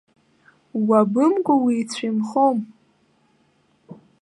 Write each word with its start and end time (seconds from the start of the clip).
Уабымкәа, 0.87 1.55
уицәынхом. 1.63 2.57